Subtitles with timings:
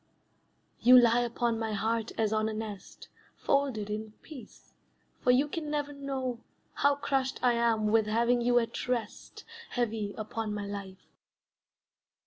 [0.79, 3.07] You lie upon my heart as on a nest,
[3.37, 4.73] Folded in peace,
[5.19, 6.39] for you can never know
[6.73, 11.05] How crushed I am with having you at rest Heavy upon my life.